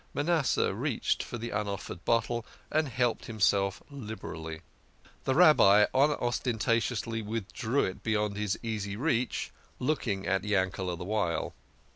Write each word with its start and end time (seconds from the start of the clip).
Manasseh 0.15 0.73
reached 0.73 1.21
for 1.21 1.37
the 1.37 1.51
unoffered 1.51 2.03
bottle, 2.05 2.43
and 2.71 2.87
helped 2.87 3.25
himself 3.25 3.83
liberally. 3.91 4.61
The 5.25 5.35
Rabbi 5.35 5.85
unostentatiously 5.93 7.21
withdrew 7.21 7.83
it 7.85 8.01
beyond 8.01 8.35
his 8.35 8.57
easy 8.63 8.95
reach, 8.95 9.51
looking 9.77 10.25
at 10.25 10.41
Yankele' 10.43 10.97
the 10.97 11.05
while. 11.05 11.53